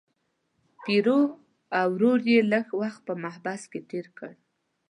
[0.83, 1.19] پیرو
[1.79, 4.31] او ورور یې لږ وخت په محبس کې تیر کړ.